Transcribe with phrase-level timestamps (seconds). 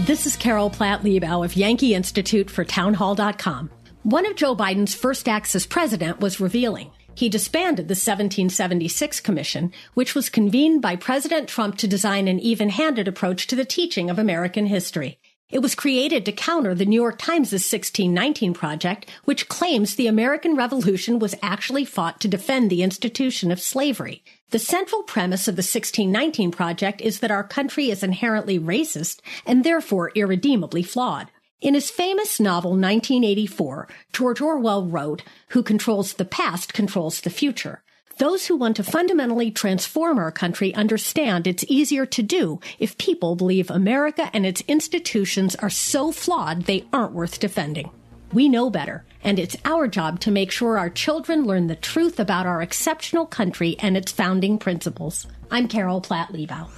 [0.00, 3.70] This is Carol Platt Liebau of Yankee Institute for Townhall.com.
[4.04, 6.90] One of Joe Biden's first acts as president was revealing.
[7.14, 12.70] He disbanded the 1776 Commission, which was convened by President Trump to design an even
[12.70, 15.20] handed approach to the teaching of American history.
[15.52, 20.56] It was created to counter the New York Times' 1619 project, which claims the American
[20.56, 24.24] Revolution was actually fought to defend the institution of slavery.
[24.48, 29.62] The central premise of the 1619 project is that our country is inherently racist and
[29.62, 31.30] therefore irredeemably flawed.
[31.60, 37.82] In his famous novel 1984, George Orwell wrote, Who controls the past controls the future.
[38.18, 43.36] Those who want to fundamentally transform our country understand it's easier to do if people
[43.36, 47.90] believe America and its institutions are so flawed they aren't worth defending.
[48.32, 52.18] We know better, and it's our job to make sure our children learn the truth
[52.18, 55.26] about our exceptional country and its founding principles.
[55.50, 56.68] I'm Carol Platt Liebau.